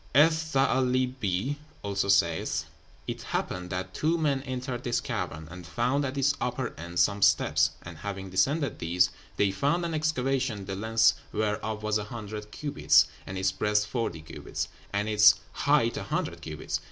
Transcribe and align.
"Eth 0.15 0.33
Tha'álibee 0.53 1.57
also 1.83 2.07
saith, 2.07 2.65
'It 3.07 3.21
happened 3.21 3.69
that 3.69 3.93
two 3.93 4.17
men 4.17 4.41
entered 4.41 4.83
this 4.83 4.99
cavern, 4.99 5.47
and 5.51 5.67
found 5.67 6.03
at 6.03 6.17
its 6.17 6.33
upper 6.41 6.73
end 6.75 6.97
some 6.97 7.21
steps, 7.21 7.69
and 7.83 7.99
having 7.99 8.31
descended 8.31 8.79
these, 8.79 9.11
they 9.37 9.51
found 9.51 9.85
an 9.85 9.93
excavation, 9.93 10.65
the 10.65 10.75
length 10.75 11.13
whereof 11.31 11.83
was 11.83 11.99
a 11.99 12.05
hundred 12.05 12.49
cubits, 12.49 13.05
and 13.27 13.37
its 13.37 13.51
breadth 13.51 13.85
forty 13.85 14.23
cubits, 14.23 14.69
and 14.91 15.07
its 15.07 15.35
height 15.51 15.95
a 15.97 16.03
hundred 16.05 16.41
cubits. 16.41 16.79